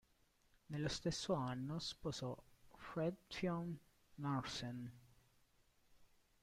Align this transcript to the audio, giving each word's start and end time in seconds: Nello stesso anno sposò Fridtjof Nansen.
Nello 0.71 0.87
stesso 0.87 1.35
anno 1.35 1.77
sposò 1.77 2.35
Fridtjof 2.75 3.67
Nansen. 4.15 4.91